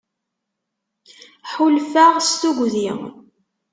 [1.51, 2.89] Ḥulfaɣ s tugdi.